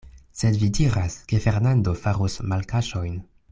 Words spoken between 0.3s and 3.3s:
Sed vi diras, ke Fernando faros malkaŝojn.